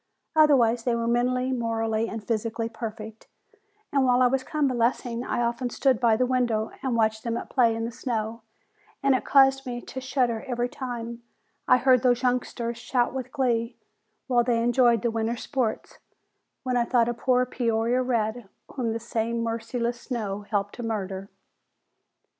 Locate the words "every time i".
10.47-11.77